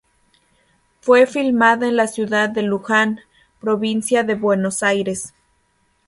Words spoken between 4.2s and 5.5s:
de Buenos Aires.